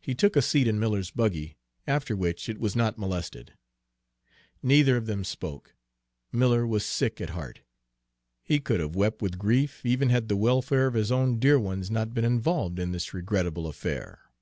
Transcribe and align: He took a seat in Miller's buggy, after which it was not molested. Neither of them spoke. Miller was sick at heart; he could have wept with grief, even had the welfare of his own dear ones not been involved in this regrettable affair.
He 0.00 0.14
took 0.14 0.36
a 0.36 0.40
seat 0.40 0.66
in 0.66 0.80
Miller's 0.80 1.10
buggy, 1.10 1.58
after 1.86 2.16
which 2.16 2.48
it 2.48 2.58
was 2.58 2.74
not 2.74 2.96
molested. 2.96 3.52
Neither 4.62 4.96
of 4.96 5.04
them 5.04 5.22
spoke. 5.22 5.74
Miller 6.32 6.66
was 6.66 6.82
sick 6.82 7.20
at 7.20 7.28
heart; 7.36 7.60
he 8.42 8.58
could 8.58 8.80
have 8.80 8.96
wept 8.96 9.20
with 9.20 9.36
grief, 9.38 9.84
even 9.84 10.08
had 10.08 10.28
the 10.28 10.36
welfare 10.38 10.86
of 10.86 10.94
his 10.94 11.12
own 11.12 11.38
dear 11.38 11.58
ones 11.60 11.90
not 11.90 12.14
been 12.14 12.24
involved 12.24 12.78
in 12.78 12.92
this 12.92 13.12
regrettable 13.12 13.66
affair. 13.66 14.32